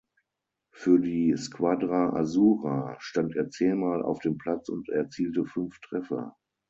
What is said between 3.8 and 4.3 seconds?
auf